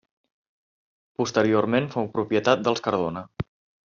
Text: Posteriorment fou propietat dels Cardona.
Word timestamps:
Posteriorment 1.21 1.89
fou 1.97 2.09
propietat 2.17 2.65
dels 2.69 2.83
Cardona. 2.89 3.25